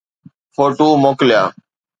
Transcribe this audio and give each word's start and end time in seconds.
photo 0.53 0.87
موڪليا 1.03 1.43